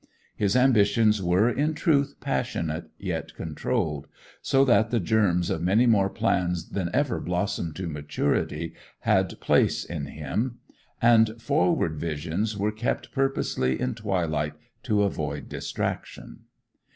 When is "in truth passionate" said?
1.47-2.89